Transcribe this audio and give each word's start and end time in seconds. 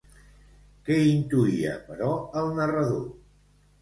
Què 0.87 0.97
intuïa, 1.09 1.75
però, 1.91 2.09
el 2.41 2.51
narrador? 2.61 3.05